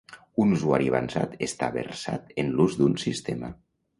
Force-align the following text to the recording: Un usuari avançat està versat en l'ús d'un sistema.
Un 0.43 0.53
usuari 0.53 0.87
avançat 0.91 1.35
està 1.49 1.69
versat 1.77 2.33
en 2.45 2.51
l'ús 2.61 2.79
d'un 2.83 2.95
sistema. 3.07 3.53